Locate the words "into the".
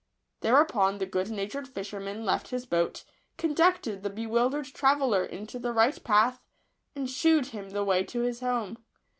5.23-5.73